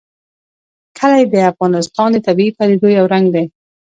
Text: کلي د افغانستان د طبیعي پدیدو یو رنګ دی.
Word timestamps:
کلي 0.97 1.23
د 1.33 1.35
افغانستان 1.51 2.09
د 2.13 2.17
طبیعي 2.27 2.51
پدیدو 2.57 2.87
یو 2.97 3.05
رنګ 3.13 3.25
دی. 3.35 3.45